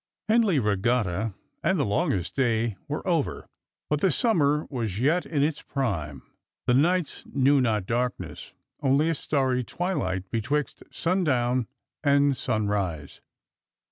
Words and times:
Henley 0.27 0.57
regatta 0.57 1.35
and 1.61 1.77
the 1.77 1.85
longest 1.85 2.35
day 2.35 2.75
were 2.87 3.07
over, 3.07 3.47
but 3.87 4.01
the 4.01 4.09
sum 4.09 4.37
mer 4.37 4.65
was 4.71 4.97
yet 4.97 5.27
in 5.27 5.43
its 5.43 5.61
prime— 5.61 6.23
the 6.65 6.73
nights 6.73 7.23
knew 7.31 7.61
not 7.61 7.85
darkness, 7.85 8.55
only 8.81 9.09
a 9.11 9.13
etarry 9.13 9.63
twilight 9.63 10.31
betwixt 10.31 10.81
sundown 10.89 11.67
and 12.03 12.35
sunrise. 12.35 13.21